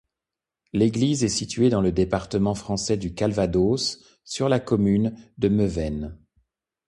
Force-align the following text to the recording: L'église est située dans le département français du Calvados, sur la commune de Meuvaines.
L'église 0.73 1.23
est 1.23 1.27
située 1.29 1.69
dans 1.69 1.79
le 1.83 1.91
département 1.91 2.55
français 2.55 2.97
du 2.97 3.13
Calvados, 3.13 4.03
sur 4.23 4.49
la 4.49 4.59
commune 4.59 5.15
de 5.37 5.47
Meuvaines. 5.47 6.17